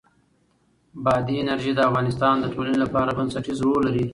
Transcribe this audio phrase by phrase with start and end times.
[1.03, 4.05] بادي انرژي د افغانستان د ټولنې لپاره بنسټيز رول لري.